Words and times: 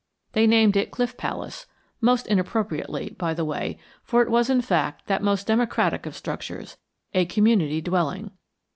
They 0.31 0.47
named 0.47 0.75
it 0.75 0.89
Cliff 0.89 1.15
Palace, 1.15 1.67
most 2.01 2.25
inappropriately, 2.25 3.11
by 3.19 3.35
the 3.35 3.45
way, 3.45 3.77
for 4.03 4.23
it 4.23 4.31
was 4.31 4.49
in 4.49 4.59
fact 4.61 5.05
that 5.05 5.21
most 5.21 5.45
democratic 5.45 6.07
of 6.07 6.15
structures, 6.15 6.77
a 7.13 7.25
community 7.25 7.81
dwelling. 7.81 8.31